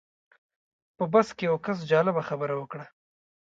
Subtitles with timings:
[0.97, 2.85] په بس کې یو کس جالبه خبره وکړه.